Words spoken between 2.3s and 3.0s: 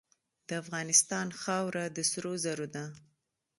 زرو ده.